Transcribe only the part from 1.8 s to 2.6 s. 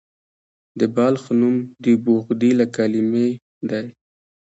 د بخدي